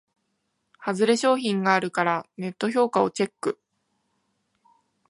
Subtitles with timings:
[0.79, 3.59] ハズレ商品があるからネット評価をチェック